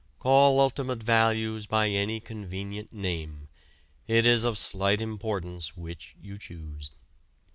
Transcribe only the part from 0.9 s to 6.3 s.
values by any convenient name, it is of slight importance which